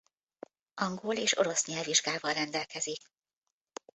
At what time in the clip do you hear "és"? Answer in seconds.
1.17-1.37